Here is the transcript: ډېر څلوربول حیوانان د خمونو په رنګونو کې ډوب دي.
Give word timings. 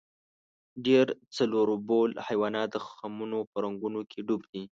ډېر 0.85 1.05
څلوربول 1.35 2.11
حیوانان 2.27 2.67
د 2.73 2.77
خمونو 2.87 3.39
په 3.51 3.57
رنګونو 3.63 4.01
کې 4.09 4.19
ډوب 4.27 4.41
دي. 4.51 4.59